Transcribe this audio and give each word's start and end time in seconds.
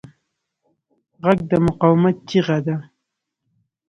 غږ 1.23 1.39
د 1.51 1.53
مقاومت 1.67 2.15
چیغه 2.29 2.57
ده 2.65 2.75